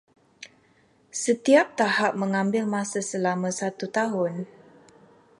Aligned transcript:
Setiap 1.23 1.67
tahap 1.79 2.13
mengambil 2.21 2.63
masa 2.75 2.99
selama 3.11 3.49
satu 3.59 3.85
tahun. 3.97 4.33